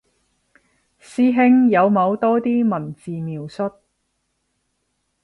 [0.99, 3.71] 師兄有冇多啲文字描述